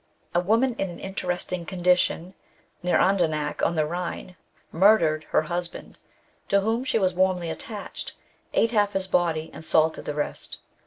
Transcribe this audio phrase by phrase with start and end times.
[0.33, 2.33] A woman in an interesting condition,
[2.81, 4.35] near Andernach on the Khine,
[4.71, 5.99] murdered her husband,
[6.49, 8.13] to whom she was warmly attached,
[8.55, 10.57] ate half his body, and salted the rest.